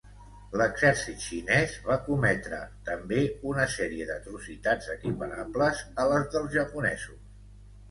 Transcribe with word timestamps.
L'exèrcit 0.59 1.19
xinès 1.25 1.75
va 1.89 1.97
cometre 2.07 2.61
també 2.89 3.21
una 3.51 3.67
sèrie 3.75 4.09
d'atrocitats 4.13 4.91
equiparables 4.97 5.85
a 6.05 6.09
les 6.15 6.29
dels 6.35 6.53
japonesos. 6.59 7.25